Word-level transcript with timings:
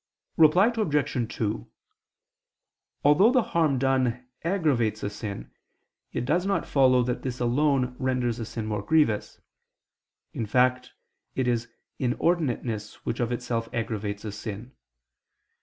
Reply 0.35 0.73
Obj. 0.75 1.35
2: 1.35 1.69
Although 3.05 3.31
the 3.31 3.43
harm 3.43 3.77
done 3.77 4.27
aggravates 4.43 5.03
a 5.03 5.11
sin, 5.11 5.51
it 6.11 6.25
does 6.25 6.43
not 6.43 6.65
follow 6.65 7.03
that 7.03 7.21
this 7.21 7.39
alone 7.39 7.95
renders 7.99 8.39
a 8.39 8.45
sin 8.45 8.65
more 8.65 8.81
grievous: 8.81 9.39
in 10.33 10.47
fact, 10.47 10.93
it 11.35 11.47
is 11.47 11.67
inordinateness 11.99 12.95
which 13.05 13.19
of 13.19 13.31
itself 13.31 13.69
aggravates 13.73 14.25
a 14.25 14.31
sin. 14.31 14.75